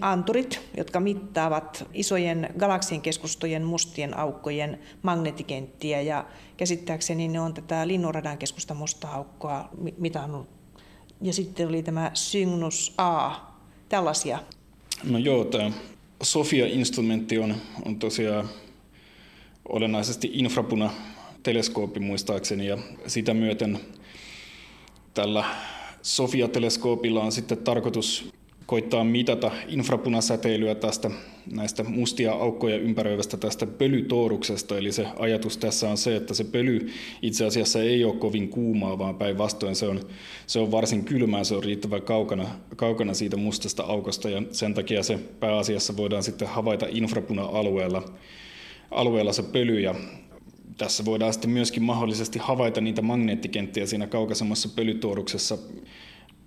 anturit, 0.00 0.60
jotka 0.76 1.00
mittaavat 1.00 1.88
isojen 1.92 2.48
galaksien 2.58 3.00
keskustojen 3.00 3.64
mustien 3.64 4.18
aukkojen 4.18 4.78
magneettikenttiä 5.02 6.00
ja 6.00 6.24
käsittääkseni 6.56 7.28
ne 7.28 7.40
on 7.40 7.54
tätä 7.54 7.86
Linnunradan 7.86 8.38
keskusta 8.38 8.74
mustaa 8.74 9.14
aukkoa 9.14 9.68
mitannut. 9.98 10.48
Ja 11.22 11.32
sitten 11.32 11.68
oli 11.68 11.82
tämä 11.82 12.10
Cygnus 12.14 12.94
A, 12.98 13.30
tällaisia. 13.88 14.38
No 15.04 15.18
joo, 15.18 15.44
tämä 15.44 15.70
Sofia-instrumentti 16.22 17.38
on, 17.38 17.54
on 17.84 17.98
tosiaan 17.98 18.48
olennaisesti 19.68 20.30
infrapuna 20.32 20.90
teleskooppi 21.42 22.00
muistaakseni 22.00 22.66
ja 22.66 22.78
sitä 23.06 23.34
myöten 23.34 23.80
tällä 25.14 25.44
Sofia-teleskoopilla 26.02 27.22
on 27.22 27.32
sitten 27.32 27.58
tarkoitus 27.58 28.30
koittaa 28.66 29.04
mitata 29.04 29.50
infrapunasäteilyä 29.68 30.74
tästä 30.74 31.10
näistä 31.52 31.84
mustia 31.84 32.32
aukkoja 32.32 32.76
ympäröivästä 32.76 33.36
tästä 33.36 33.66
pölytooruksesta. 33.66 34.78
Eli 34.78 34.92
se 34.92 35.06
ajatus 35.18 35.56
tässä 35.56 35.90
on 35.90 35.96
se, 35.96 36.16
että 36.16 36.34
se 36.34 36.44
pöly 36.44 36.88
itse 37.22 37.44
asiassa 37.44 37.82
ei 37.82 38.04
ole 38.04 38.16
kovin 38.16 38.48
kuumaa, 38.48 38.98
vaan 38.98 39.14
päinvastoin 39.14 39.76
se 39.76 39.86
on, 39.86 40.00
se 40.46 40.58
on 40.58 40.70
varsin 40.70 41.04
kylmää, 41.04 41.44
se 41.44 41.54
on 41.54 41.64
riittävän 41.64 42.02
kaukana, 42.02 42.46
kaukana 42.76 43.14
siitä 43.14 43.36
mustasta 43.36 43.82
aukosta 43.82 44.30
ja 44.30 44.42
sen 44.50 44.74
takia 44.74 45.02
se 45.02 45.18
pääasiassa 45.40 45.96
voidaan 45.96 46.22
sitten 46.22 46.48
havaita 46.48 46.86
infrapuna-alueella 46.90 48.02
alueella 48.90 49.32
se 49.32 49.42
pöly 49.42 49.80
ja 49.80 49.94
tässä 50.78 51.04
voidaan 51.04 51.32
sitten 51.32 51.50
myöskin 51.50 51.82
mahdollisesti 51.82 52.38
havaita 52.38 52.80
niitä 52.80 53.02
magneettikenttiä 53.02 53.86
siinä 53.86 54.06
kaukaisemmassa 54.06 54.68
pölytooruksessa 54.76 55.58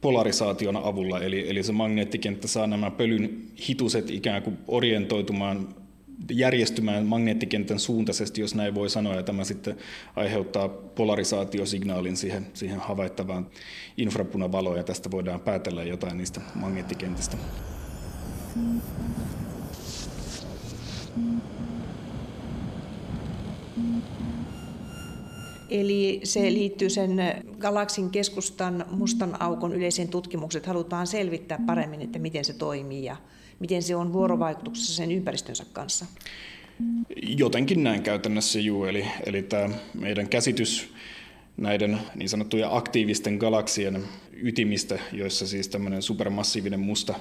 polarisaation 0.02 0.78
avulla, 0.78 1.22
eli, 1.22 1.50
eli 1.50 1.64
se 1.64 1.72
magneettikenttä 1.72 2.48
saa 2.48 2.68
nämä 2.68 2.92
pölyn 2.92 3.42
hituset 3.70 4.10
ikään 4.10 4.44
kuin 4.44 4.58
orientoitumaan 4.68 5.76
järjestymään 6.32 7.06
magneettikentän 7.06 7.80
suuntaisesti, 7.80 8.42
jos 8.42 8.56
näin 8.56 8.76
voi 8.76 8.90
sanoa, 8.90 9.16
ja 9.16 9.24
tämä 9.24 9.44
sitten 9.44 9.78
aiheuttaa 10.16 10.70
polarisaatiosignaalin 10.70 12.18
siihen, 12.18 12.48
siihen 12.54 12.80
havaittavaan 12.80 13.48
infrapunavaloon, 13.98 14.78
ja 14.78 14.84
tästä 14.84 15.12
voidaan 15.12 15.40
päätellä 15.40 15.84
jotain 15.84 16.18
niistä 16.18 16.42
magneettikentistä. 16.56 17.38
Eli 25.70 26.22
se 26.24 26.42
liittyy 26.42 26.90
sen 26.90 27.18
galaksin 27.60 28.10
keskustan 28.10 28.86
mustan 28.92 29.42
aukon 29.42 29.74
yleiseen 29.74 30.08
tutkimukset. 30.08 30.66
Halutaan 30.66 31.08
selvittää 31.08 31.60
paremmin, 31.66 32.02
että 32.02 32.20
miten 32.20 32.46
se 32.46 32.54
toimii 32.54 33.04
ja 33.04 33.16
miten 33.60 33.84
se 33.84 33.96
on 33.96 34.14
vuorovaikutuksessa 34.14 34.96
sen 34.96 35.12
ympäristönsä 35.12 35.66
kanssa. 35.74 36.06
Jotenkin 37.22 37.84
näin 37.84 38.04
käytännössä 38.04 38.60
juu, 38.60 38.86
eli, 38.86 39.06
eli 39.26 39.44
tämä 39.44 39.70
meidän 39.94 40.30
käsitys 40.30 40.94
näiden 41.58 42.00
niin 42.16 42.30
sanottujen 42.30 42.70
aktiivisten 42.72 43.36
galaksien 43.36 44.04
ytimistä, 44.34 45.00
joissa 45.14 45.48
siis 45.48 45.68
tämmöinen 45.68 46.02
supermassiivinen 46.02 46.80
musta 46.80 47.14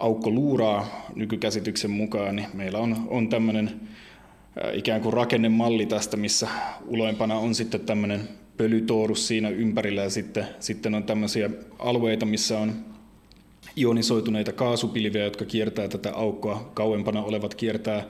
aukko 0.00 0.30
luuraa 0.30 1.06
nykykäsityksen 1.14 1.90
mukaan, 1.90 2.36
niin 2.36 2.48
meillä 2.54 2.78
on, 2.78 3.06
on 3.08 3.28
tämmöinen 3.28 3.80
ikään 4.72 5.00
kuin 5.00 5.12
rakennemalli 5.12 5.86
tästä, 5.86 6.16
missä 6.16 6.48
uloimpana 6.86 7.38
on 7.38 7.54
sitten 7.54 7.80
tämmöinen 7.80 8.28
pölytoorus 8.56 9.28
siinä 9.28 9.48
ympärillä 9.48 10.02
ja 10.02 10.10
sitten, 10.10 10.46
sitten 10.60 10.94
on 10.94 11.04
tämmöisiä 11.04 11.50
alueita, 11.78 12.26
missä 12.26 12.58
on 12.58 12.72
ionisoituneita 13.76 14.52
kaasupilviä, 14.52 15.24
jotka 15.24 15.44
kiertää 15.44 15.88
tätä 15.88 16.12
aukkoa. 16.14 16.70
Kauempana 16.74 17.22
olevat 17.22 17.54
kiertää 17.54 18.04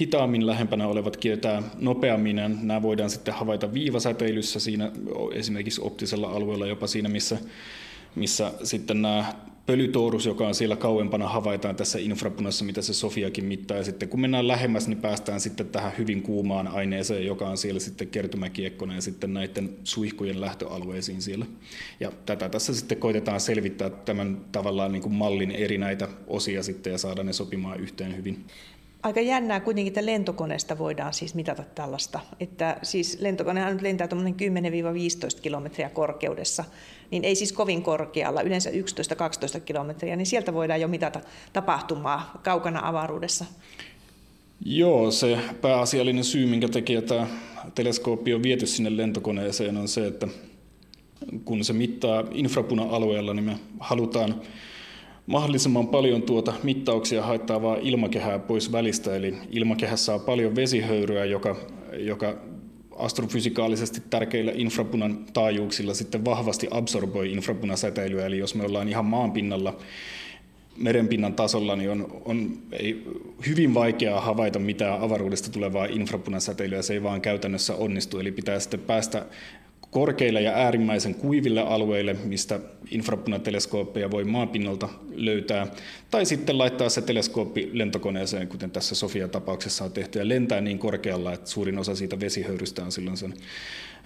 hitaammin, 0.00 0.46
lähempänä 0.46 0.86
olevat 0.86 1.16
kiertää 1.16 1.62
nopeammin. 1.78 2.36
Nämä 2.36 2.82
voidaan 2.82 3.10
sitten 3.10 3.34
havaita 3.34 3.74
viivasäteilyssä 3.74 4.60
siinä 4.60 4.92
esimerkiksi 5.32 5.80
optisella 5.84 6.28
alueella, 6.28 6.66
jopa 6.66 6.86
siinä, 6.86 7.08
missä, 7.08 7.38
missä 8.14 8.52
sitten 8.62 9.02
nämä 9.02 9.24
pölytoorus, 9.66 10.26
joka 10.26 10.48
on 10.48 10.54
siellä 10.54 10.76
kauempana, 10.76 11.28
havaitaan 11.28 11.76
tässä 11.76 11.98
infrapunassa, 11.98 12.64
mitä 12.64 12.82
se 12.82 12.94
Sofiakin 12.94 13.44
mittaa. 13.44 13.76
Ja 13.76 13.84
sitten 13.84 14.08
kun 14.08 14.20
mennään 14.20 14.48
lähemmäs, 14.48 14.88
niin 14.88 14.98
päästään 14.98 15.40
sitten 15.40 15.68
tähän 15.68 15.92
hyvin 15.98 16.22
kuumaan 16.22 16.68
aineeseen, 16.68 17.26
joka 17.26 17.48
on 17.48 17.56
siellä 17.56 17.80
sitten 17.80 18.08
kertymäkiekkona 18.08 18.94
ja 18.94 19.00
sitten 19.00 19.34
näiden 19.34 19.76
suihkujen 19.84 20.40
lähtöalueisiin 20.40 21.22
siellä. 21.22 21.46
Ja 22.00 22.12
tätä 22.26 22.48
tässä 22.48 22.74
sitten 22.74 22.98
koitetaan 22.98 23.40
selvittää 23.40 23.90
tämän 23.90 24.40
tavallaan 24.52 24.92
niin 24.92 25.02
kuin 25.02 25.14
mallin 25.14 25.50
eri 25.50 25.78
näitä 25.78 26.08
osia 26.26 26.62
sitten 26.62 26.90
ja 26.90 26.98
saada 26.98 27.22
ne 27.22 27.32
sopimaan 27.32 27.80
yhteen 27.80 28.16
hyvin. 28.16 28.44
Aika 29.02 29.20
jännää 29.20 29.60
kuitenkin, 29.60 29.90
että 29.90 30.06
lentokoneesta 30.06 30.78
voidaan 30.78 31.14
siis 31.14 31.34
mitata 31.34 31.62
tällaista. 31.74 32.20
Että 32.40 32.76
siis 32.82 33.20
lentokonehan 33.20 33.72
nyt 33.72 33.82
lentää 33.82 34.06
10-15 34.06 35.40
kilometriä 35.40 35.88
korkeudessa, 35.88 36.64
niin 37.10 37.24
ei 37.24 37.34
siis 37.34 37.52
kovin 37.52 37.82
korkealla, 37.82 38.42
yleensä 38.42 38.70
11-12 38.70 39.60
kilometriä, 39.60 40.16
niin 40.16 40.26
sieltä 40.26 40.54
voidaan 40.54 40.80
jo 40.80 40.88
mitata 40.88 41.20
tapahtumaa 41.52 42.40
kaukana 42.42 42.88
avaruudessa. 42.88 43.44
Joo, 44.64 45.10
se 45.10 45.38
pääasiallinen 45.60 46.24
syy, 46.24 46.46
minkä 46.46 46.68
takia 46.68 47.02
tämä 47.02 47.26
teleskooppi 47.74 48.34
on 48.34 48.42
viety 48.42 48.66
sinne 48.66 48.96
lentokoneeseen, 48.96 49.76
on 49.76 49.88
se, 49.88 50.06
että 50.06 50.28
kun 51.44 51.64
se 51.64 51.72
mittaa 51.72 52.24
infrapuna-alueella, 52.32 53.34
niin 53.34 53.44
me 53.44 53.58
halutaan 53.80 54.40
mahdollisimman 55.26 55.88
paljon 55.88 56.22
tuota 56.22 56.52
mittauksia 56.62 57.22
haittaavaa 57.22 57.76
ilmakehää 57.80 58.38
pois 58.38 58.72
välistä. 58.72 59.16
Eli 59.16 59.34
ilmakehässä 59.50 60.14
on 60.14 60.20
paljon 60.20 60.56
vesihöyryä, 60.56 61.24
joka, 61.24 61.56
joka 61.98 62.34
astrofysikaalisesti 62.98 64.02
tärkeillä 64.10 64.52
infrapunan 64.54 65.18
taajuuksilla 65.32 65.94
sitten 65.94 66.24
vahvasti 66.24 66.68
absorboi 66.70 67.32
infrapunasäteilyä. 67.32 68.26
Eli 68.26 68.38
jos 68.38 68.54
me 68.54 68.64
ollaan 68.64 68.88
ihan 68.88 69.04
maanpinnalla 69.04 69.76
merenpinnan 70.76 71.34
tasolla, 71.34 71.76
niin 71.76 71.90
on, 71.90 72.22
on 72.24 72.58
ei, 72.72 73.04
hyvin 73.46 73.74
vaikeaa 73.74 74.20
havaita 74.20 74.58
mitään 74.58 75.00
avaruudesta 75.00 75.50
tulevaa 75.50 75.86
infrapunasäteilyä. 75.86 76.82
Se 76.82 76.92
ei 76.92 77.02
vaan 77.02 77.20
käytännössä 77.20 77.74
onnistu. 77.74 78.18
Eli 78.18 78.32
pitää 78.32 78.60
sitten 78.60 78.80
päästä 78.80 79.26
korkeille 79.96 80.40
ja 80.40 80.52
äärimmäisen 80.52 81.14
kuiville 81.14 81.60
alueille, 81.60 82.16
mistä 82.24 82.60
infrapunateleskooppeja 82.90 84.10
voi 84.10 84.24
maapinnalta 84.24 84.88
löytää, 85.14 85.66
tai 86.10 86.26
sitten 86.26 86.58
laittaa 86.58 86.88
se 86.88 87.02
teleskooppi 87.02 87.70
lentokoneeseen, 87.72 88.48
kuten 88.48 88.70
tässä 88.70 88.94
Sofia-tapauksessa 88.94 89.84
on 89.84 89.92
tehty, 89.92 90.18
ja 90.18 90.28
lentää 90.28 90.60
niin 90.60 90.78
korkealla, 90.78 91.32
että 91.32 91.50
suurin 91.50 91.78
osa 91.78 91.96
siitä 91.96 92.20
vesihöyrystä 92.20 92.84
on 92.84 92.92
silloin 92.92 93.16
sen 93.16 93.34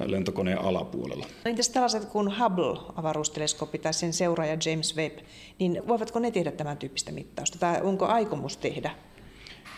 lentokoneen 0.06 0.58
alapuolella. 0.58 1.26
No 1.44 1.50
entäs 1.50 1.68
tällaiset 1.68 2.04
kuin 2.04 2.28
Hubble-avaruusteleskooppi 2.28 3.78
tai 3.78 3.94
sen 3.94 4.12
seuraaja 4.12 4.56
James 4.66 4.96
Webb, 4.96 5.18
niin 5.58 5.82
voivatko 5.88 6.18
ne 6.18 6.30
tehdä 6.30 6.52
tämän 6.52 6.76
tyyppistä 6.76 7.12
mittausta, 7.12 7.58
tai 7.58 7.80
onko 7.82 8.06
aikomus 8.06 8.56
tehdä? 8.56 8.90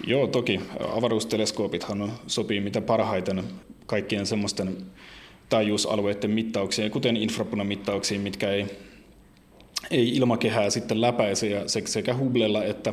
Joo, 0.07 0.27
toki. 0.27 0.61
Avaruusteleskoopithan 0.97 2.03
on, 2.03 2.13
sopii 2.27 2.61
mitä 2.61 2.81
parhaiten 2.81 3.45
kaikkien 3.87 4.27
semmoisten 4.27 4.77
taajuusalueiden 5.53 6.31
mittauksiin, 6.31 6.91
kuten 6.91 7.17
infrapunamittauksiin, 7.17 8.21
mitkä 8.21 8.51
ei, 8.51 8.67
ei 9.91 10.17
ilmakehää 10.17 10.71
sitten 10.71 11.01
läpäise 11.01 11.47
ja 11.47 11.63
sekä 11.85 12.17
Hubblella 12.17 12.65
että, 12.65 12.93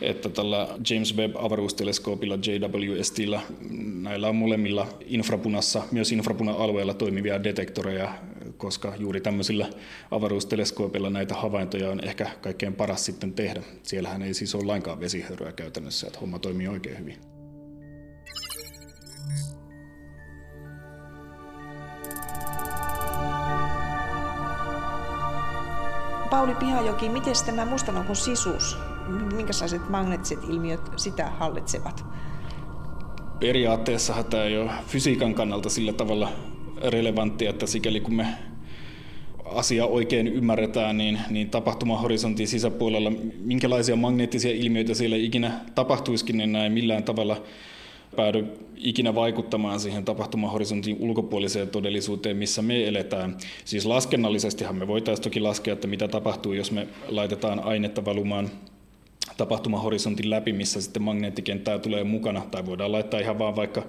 että 0.00 0.28
tällä 0.28 0.68
James 0.90 1.16
Webb-avaruusteleskoopilla 1.16 2.34
JWSTllä 2.34 3.40
näillä 4.02 4.28
on 4.28 4.36
molemmilla 4.36 4.86
infrapunassa, 5.06 5.82
myös 5.90 6.12
infrapuna-alueella 6.12 6.94
toimivia 6.94 7.44
detektoreja, 7.44 8.14
koska 8.56 8.92
juuri 8.98 9.20
tämmöisillä 9.20 9.66
avaruusteleskoopeilla 10.10 11.10
näitä 11.10 11.34
havaintoja 11.34 11.90
on 11.90 12.04
ehkä 12.04 12.30
kaikkein 12.40 12.74
paras 12.74 13.04
sitten 13.04 13.32
tehdä. 13.32 13.62
Siellähän 13.82 14.22
ei 14.22 14.34
siis 14.34 14.54
ole 14.54 14.64
lainkaan 14.64 15.00
vesihöyryä 15.00 15.52
käytännössä, 15.52 16.06
että 16.06 16.18
homma 16.18 16.38
toimii 16.38 16.68
oikein 16.68 16.98
hyvin. 16.98 17.16
Pauli 26.30 26.54
Pihajoki, 26.54 27.08
miten 27.08 27.34
tämä 27.46 27.64
mustanokon 27.64 28.16
sisuus, 28.16 28.78
minkälaiset 29.34 29.88
magneettiset 29.88 30.38
ilmiöt 30.48 30.80
sitä 30.96 31.30
hallitsevat? 31.30 32.04
Periaatteessa 33.40 34.22
tämä 34.22 34.44
ei 34.44 34.58
ole 34.58 34.70
fysiikan 34.86 35.34
kannalta 35.34 35.70
sillä 35.70 35.92
tavalla 35.92 36.28
relevanttia, 36.90 37.50
että 37.50 37.66
sikäli 37.66 38.00
kun 38.00 38.14
me 38.14 38.26
asia 39.44 39.86
oikein 39.86 40.28
ymmärretään, 40.28 40.98
niin, 40.98 41.20
niin 41.30 41.50
tapahtumahorisontin 41.50 42.48
sisäpuolella, 42.48 43.12
minkälaisia 43.44 43.96
magneettisia 43.96 44.52
ilmiöitä 44.52 44.94
siellä 44.94 45.16
ikinä 45.16 45.52
tapahtuisikin, 45.74 46.36
niin 46.38 46.52
näin 46.52 46.72
millään 46.72 47.02
tavalla 47.02 47.42
päädy 48.16 48.44
ikinä 48.76 49.14
vaikuttamaan 49.14 49.80
siihen 49.80 50.04
tapahtumahorisontin 50.04 50.96
ulkopuoliseen 51.00 51.68
todellisuuteen, 51.68 52.36
missä 52.36 52.62
me 52.62 52.88
eletään. 52.88 53.36
Siis 53.64 53.86
laskennallisestihan 53.86 54.76
me 54.76 54.86
voitaisiin 54.86 55.24
toki 55.24 55.40
laskea, 55.40 55.72
että 55.72 55.86
mitä 55.86 56.08
tapahtuu, 56.08 56.52
jos 56.52 56.72
me 56.72 56.88
laitetaan 57.08 57.60
ainetta 57.60 58.04
valumaan 58.04 58.50
tapahtumahorisontin 59.36 60.30
läpi, 60.30 60.52
missä 60.52 60.80
sitten 60.80 61.02
magneettikenttää 61.02 61.78
tulee 61.78 62.04
mukana, 62.04 62.42
tai 62.50 62.66
voidaan 62.66 62.92
laittaa 62.92 63.20
ihan 63.20 63.38
vaan 63.38 63.56
vaikka, 63.56 63.86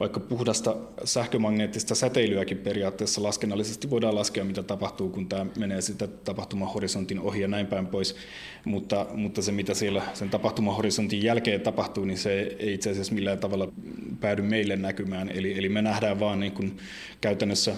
vaikka 0.00 0.20
puhdasta 0.20 0.76
sähkömagneettista 1.04 1.94
säteilyäkin 1.94 2.58
periaatteessa 2.58 3.22
laskennallisesti. 3.22 3.90
Voidaan 3.90 4.14
laskea, 4.14 4.44
mitä 4.44 4.62
tapahtuu, 4.62 5.08
kun 5.10 5.28
tämä 5.28 5.46
menee 5.58 5.80
sitä 5.80 6.06
tapahtumahorisontin 6.06 7.20
ohi 7.20 7.40
ja 7.40 7.48
näin 7.48 7.66
päin 7.66 7.86
pois, 7.86 8.16
mutta, 8.64 9.06
mutta 9.14 9.42
se 9.42 9.52
mitä 9.52 9.74
siellä 9.74 10.02
sen 10.14 10.30
tapahtumahorisontin 10.30 11.22
jälkeen 11.22 11.60
tapahtuu, 11.60 12.04
niin 12.04 12.18
se 12.18 12.56
ei 12.58 12.74
itse 12.74 12.90
asiassa 12.90 13.14
millään 13.14 13.38
tavalla 13.38 13.72
päädy 14.20 14.42
meille 14.42 14.76
näkymään, 14.76 15.28
eli, 15.28 15.58
eli 15.58 15.68
me 15.68 15.82
nähdään 15.82 16.20
vaan 16.20 16.40
niin 16.40 16.52
kuin 16.52 16.76
käytännössä 17.20 17.74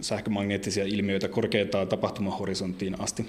sähkömagneettisia 0.00 0.84
ilmiöitä 0.84 1.28
korkeintaan 1.28 1.88
tapahtumahorisonttiin 1.88 3.00
asti 3.00 3.26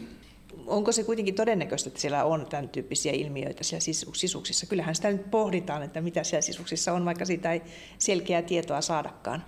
onko 0.69 0.91
se 0.91 1.03
kuitenkin 1.03 1.36
todennäköistä, 1.36 1.88
että 1.89 2.01
siellä 2.01 2.23
on 2.23 2.47
tämän 2.49 2.69
tyyppisiä 2.69 3.12
ilmiöitä 3.12 3.63
siellä 3.63 3.84
sisuksissa? 4.13 4.65
Kyllähän 4.65 4.95
sitä 4.95 5.12
nyt 5.12 5.32
pohditaan, 5.32 5.84
että 5.84 6.01
mitä 6.01 6.23
siellä 6.23 6.41
sisuksissa 6.41 6.93
on, 6.93 7.05
vaikka 7.05 7.25
siitä 7.25 7.53
ei 7.53 7.62
selkeää 7.97 8.41
tietoa 8.41 8.82
saadakaan. 8.82 9.43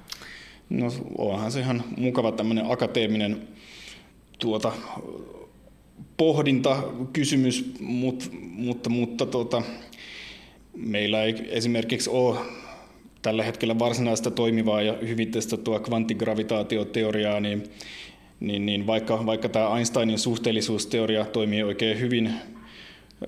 No 0.69 0.91
onhan 1.17 1.51
se 1.51 1.59
ihan 1.59 1.83
mukava 1.97 2.31
tämmöinen 2.31 2.71
akateeminen 2.71 3.47
tuota, 4.39 4.71
pohdinta, 6.17 6.83
kysymys, 7.13 7.73
mutta, 7.79 8.25
mutta, 8.41 8.89
mutta 8.89 9.25
tuota, 9.25 9.61
meillä 10.75 11.23
ei 11.23 11.35
esimerkiksi 11.49 12.09
ole 12.09 12.39
tällä 13.21 13.43
hetkellä 13.43 13.79
varsinaista 13.79 14.31
toimivaa 14.31 14.81
ja 14.81 14.97
hyvin 15.07 15.31
testattua 15.31 15.79
kvanttigravitaatioteoriaa, 15.79 17.39
niin 17.39 17.63
niin, 18.41 18.65
niin 18.65 18.87
vaikka, 18.87 19.25
vaikka 19.25 19.49
tämä 19.49 19.77
Einsteinin 19.77 20.19
suhteellisuusteoria 20.19 21.25
toimii 21.25 21.63
oikein 21.63 21.99
hyvin 21.99 22.33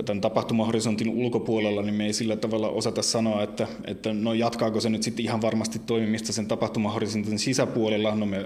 tämän 0.06 0.22
tapahtumahorisontin 0.22 1.10
ulkopuolella, 1.10 1.82
niin 1.82 1.96
me 1.96 2.06
ei 2.06 2.14
sillä 2.14 2.36
tavalla 2.36 2.70
osata 2.70 3.02
sanoa, 3.02 3.44
että, 3.44 3.68
että 3.86 4.14
no 4.14 4.34
jatkaako 4.34 4.80
se 4.82 4.90
nyt 4.90 5.04
sitten 5.04 5.26
ihan 5.26 5.42
varmasti 5.42 5.80
toimimista 5.80 6.34
sen 6.34 6.48
tapahtumahorisontin 6.48 7.40
sisäpuolella. 7.40 8.16
No 8.16 8.26
me 8.26 8.46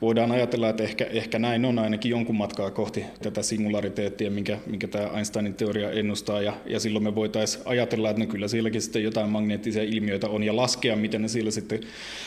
voidaan 0.00 0.32
ajatella, 0.32 0.68
että 0.68 0.82
ehkä, 0.82 1.04
ehkä 1.04 1.38
näin 1.38 1.64
on 1.64 1.78
ainakin 1.78 2.10
jonkun 2.10 2.36
matkaa 2.36 2.70
kohti 2.70 3.04
tätä 3.22 3.42
singulariteettia, 3.42 4.30
minkä, 4.30 4.58
minkä 4.66 4.88
tämä 4.88 5.06
Einsteinin 5.06 5.54
teoria 5.54 5.90
ennustaa, 5.90 6.42
ja, 6.42 6.52
ja 6.66 6.80
silloin 6.80 7.02
me 7.02 7.14
voitaisiin 7.14 7.62
ajatella, 7.66 8.10
että 8.10 8.22
no 8.22 8.30
kyllä 8.30 8.48
sielläkin 8.48 8.82
sitten 8.82 9.02
jotain 9.02 9.30
magneettisia 9.30 9.82
ilmiöitä 9.82 10.28
on, 10.28 10.42
ja 10.42 10.56
laskea, 10.56 10.96
miten 10.96 11.22
ne 11.22 11.28
siellä 11.28 11.50
sitten 11.50 11.80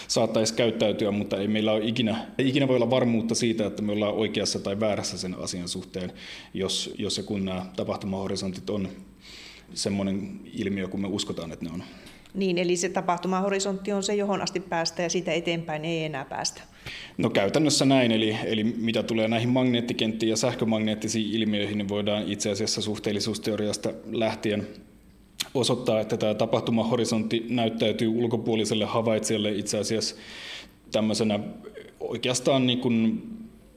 saattaisi 0.07 0.53
käyttäytyä, 0.53 1.11
mutta 1.11 1.37
ei 1.37 1.47
meillä 1.47 1.71
ole 1.71 1.85
ikinä, 1.85 2.25
ei 2.37 2.49
ikinä 2.49 2.67
voi 2.67 2.75
olla 2.75 2.89
varmuutta 2.89 3.35
siitä, 3.35 3.65
että 3.65 3.81
me 3.81 3.91
ollaan 3.91 4.13
oikeassa 4.13 4.59
tai 4.59 4.79
väärässä 4.79 5.17
sen 5.17 5.35
asian 5.39 5.67
suhteen, 5.67 6.11
jos, 6.53 6.93
jos 6.97 7.17
ja 7.17 7.23
kun 7.23 7.45
nämä 7.45 7.65
tapahtumahorisontit 7.75 8.56
horisontit 8.57 8.69
on 8.69 8.89
semmoinen 9.73 10.39
ilmiö, 10.53 10.87
kun 10.87 11.01
me 11.01 11.07
uskotaan, 11.07 11.51
että 11.51 11.65
ne 11.65 11.71
on. 11.71 11.83
Niin, 12.33 12.57
eli 12.57 12.77
se 12.77 12.89
tapahtumahorisontti 12.89 13.91
on 13.93 14.03
se, 14.03 14.15
johon 14.15 14.41
asti 14.41 14.59
päästä 14.59 15.03
ja 15.03 15.09
siitä 15.09 15.31
eteenpäin 15.31 15.85
ei 15.85 16.03
enää 16.03 16.25
päästä. 16.25 16.61
No 17.17 17.29
käytännössä 17.29 17.85
näin, 17.85 18.11
eli, 18.11 18.37
eli 18.45 18.63
mitä 18.63 19.03
tulee 19.03 19.27
näihin 19.27 19.49
magneettikenttiin 19.49 20.29
ja 20.29 20.37
sähkömagneettisiin 20.37 21.31
ilmiöihin, 21.31 21.77
niin 21.77 21.89
voidaan 21.89 22.23
itse 22.27 22.51
asiassa 22.51 22.81
suhteellisuusteoriasta 22.81 23.93
lähtien 24.11 24.67
osoittaa, 25.53 25.99
että 25.99 26.17
tämä 26.17 26.33
tapahtumahorisontti 26.33 27.45
näyttäytyy 27.49 28.07
ulkopuoliselle 28.07 28.85
havaitsijalle 28.85 29.51
itse 29.51 29.77
asiassa 29.77 30.15
tämmöisenä 30.91 31.39
oikeastaan 31.99 32.67
niin 32.67 32.79
kuin 32.79 33.23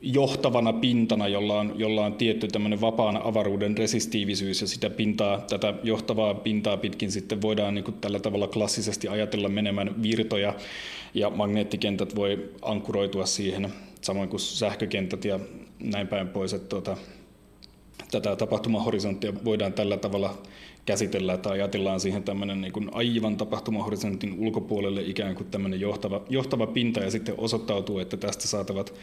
johtavana 0.02 0.72
pintana, 0.72 1.28
jolla 1.28 1.60
on, 1.60 1.72
jolla 1.76 2.04
on 2.04 2.14
tietty 2.14 2.48
tämmöinen 2.48 2.80
vapaan 2.80 3.22
avaruuden 3.24 3.78
resistiivisyys 3.78 4.60
ja 4.60 4.66
sitä 4.66 4.90
pintaa, 4.90 5.40
tätä 5.40 5.74
johtavaa 5.82 6.34
pintaa 6.34 6.76
pitkin 6.76 7.12
sitten 7.12 7.42
voidaan 7.42 7.74
niin 7.74 7.84
kuin 7.84 7.96
tällä 8.00 8.18
tavalla 8.18 8.48
klassisesti 8.48 9.08
ajatella 9.08 9.48
menemään 9.48 10.02
virtoja 10.02 10.54
ja 11.14 11.30
magneettikentät 11.30 12.16
voi 12.16 12.50
ankkuroitua 12.62 13.26
siihen, 13.26 13.72
samoin 14.00 14.28
kuin 14.28 14.40
sähkökentät 14.40 15.24
ja 15.24 15.40
näin 15.82 16.08
päin 16.08 16.28
pois, 16.28 16.52
että 16.52 16.68
tuota, 16.68 16.96
tätä 18.10 18.36
tapahtumahorisonttia 18.36 19.32
voidaan 19.44 19.72
tällä 19.72 19.96
tavalla 19.96 20.38
käsitellään 20.86 21.38
tai 21.38 21.52
ajatellaan 21.52 22.00
siihen 22.00 22.22
tämmöinen 22.22 22.60
niin 22.60 22.72
kuin 22.72 22.90
aivan 22.92 23.36
tapahtumahorisontin 23.36 24.34
ulkopuolelle 24.38 25.02
ikään 25.02 25.34
kuin 25.34 25.50
tämmöinen 25.50 25.80
johtava, 25.80 26.22
johtava 26.28 26.66
pinta 26.66 27.00
ja 27.00 27.10
sitten 27.10 27.34
osoittautuu, 27.38 27.98
että 27.98 28.16
tästä 28.16 28.48
saatavat 28.48 28.94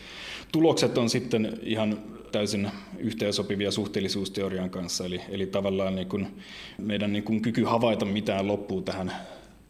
tulokset 0.52 0.98
on 0.98 1.10
sitten 1.10 1.60
ihan 1.63 2.00
täysin 2.32 2.72
yhteensopivia 2.98 3.72
suhteellisuusteorian 3.72 4.70
kanssa. 4.70 5.06
Eli, 5.06 5.22
eli 5.30 5.46
tavallaan 5.46 5.96
niin 5.96 6.10
kuin 6.10 6.28
meidän 6.78 7.13
niin 7.13 7.24
kuin 7.24 7.42
kyky 7.42 7.63
havaita 7.63 8.06
mitään 8.06 8.48
loppuu 8.48 8.82
tähän, 8.82 9.12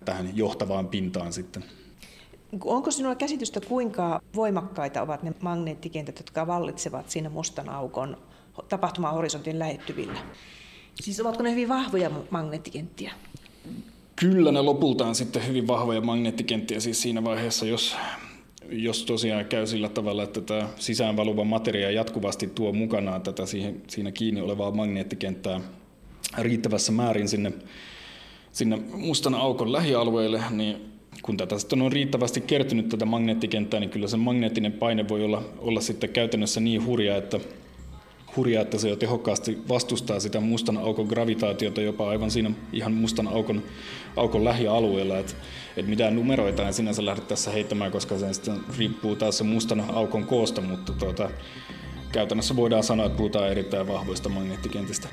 tähän 0.05 0.37
johtavaan 0.37 0.87
pintaan 0.87 1.33
sitten. 1.33 1.63
Onko 2.65 2.91
sinulla 2.91 3.15
käsitystä, 3.15 3.61
kuinka 3.61 4.21
voimakkaita 4.35 5.01
ovat 5.01 5.23
ne 5.23 5.33
magneettikentät, 5.41 6.19
jotka 6.19 6.47
vallitsevat 6.47 7.09
siinä 7.09 7.29
mustan 7.29 7.69
aukon 7.69 8.17
tapahtumahorisontin 8.69 9.59
lähettyvillä? 9.59 10.19
Siis 11.01 11.19
ovatko 11.19 11.43
ne 11.43 11.51
hyvin 11.51 11.69
vahvoja 11.69 12.11
magneettikenttiä? 12.29 13.11
Kyllä 14.15 14.51
ne 14.51 14.61
lopultaan 14.61 15.15
sitten 15.15 15.47
hyvin 15.47 15.67
vahvoja 15.67 16.01
magneettikenttiä 16.01 16.79
siis 16.79 17.01
siinä 17.01 17.23
vaiheessa, 17.23 17.65
jos, 17.65 17.95
jos 18.69 19.05
tosiaan 19.05 19.45
käy 19.45 19.67
sillä 19.67 19.89
tavalla, 19.89 20.23
että 20.23 20.41
tämä 20.41 20.69
sisäänvaluva 20.75 21.43
materia 21.43 21.91
jatkuvasti 21.91 22.47
tuo 22.47 22.73
mukanaan 22.73 23.21
tätä 23.21 23.45
siihen, 23.45 23.81
siinä 23.87 24.11
kiinni 24.11 24.41
olevaa 24.41 24.71
magneettikenttää 24.71 25.61
riittävässä 26.37 26.91
määrin 26.91 27.27
sinne, 27.27 27.53
sinne 28.51 28.81
mustan 28.93 29.35
aukon 29.35 29.71
lähialueelle, 29.71 30.41
niin 30.49 30.77
kun 31.21 31.37
tätä 31.37 31.59
sitten 31.59 31.81
on 31.81 31.91
riittävästi 31.91 32.41
kertynyt 32.41 32.89
tätä 32.89 33.05
magneettikenttää, 33.05 33.79
niin 33.79 33.89
kyllä 33.89 34.07
se 34.07 34.17
magneettinen 34.17 34.71
paine 34.71 35.09
voi 35.09 35.23
olla, 35.23 35.43
olla 35.59 35.81
sitten 35.81 36.09
käytännössä 36.09 36.59
niin 36.59 36.85
hurja, 36.85 37.17
että 37.17 37.39
hurjaa, 38.37 38.61
että 38.61 38.77
se 38.77 38.89
jo 38.89 38.95
tehokkaasti 38.95 39.57
vastustaa 39.69 40.19
sitä 40.19 40.39
mustan 40.39 40.77
aukon 40.77 41.05
gravitaatiota 41.05 41.81
jopa 41.81 42.09
aivan 42.09 42.31
siinä 42.31 42.51
ihan 42.73 42.93
mustan 42.93 43.27
aukon, 43.27 43.63
aukon 44.15 44.45
lähialueella. 44.45 45.17
Että 45.17 45.33
et 45.77 45.87
mitään 45.87 46.15
numeroita 46.15 46.67
en 46.67 46.73
sinänsä 46.73 47.05
lähde 47.05 47.21
tässä 47.21 47.51
heittämään, 47.51 47.91
koska 47.91 48.17
se 48.17 48.33
sitten 48.33 48.59
riippuu 48.77 49.15
taas 49.15 49.37
se 49.37 49.43
mustan 49.43 49.83
aukon 49.93 50.25
koosta, 50.25 50.61
mutta 50.61 50.93
tuota, 50.93 51.29
käytännössä 52.11 52.55
voidaan 52.55 52.83
sanoa, 52.83 53.05
että 53.05 53.17
puhutaan 53.17 53.49
erittäin 53.49 53.87
vahvoista 53.87 54.29
magneettikentistä. 54.29 55.07